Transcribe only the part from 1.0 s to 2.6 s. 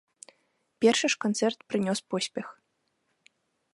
ж канцэрт прынёс поспех.